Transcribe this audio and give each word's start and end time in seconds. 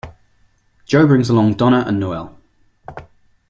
Joe 0.87 1.05
brings 1.05 1.29
along 1.29 1.57
Donna 1.57 1.83
and 1.85 1.99
Noelle. 1.99 2.35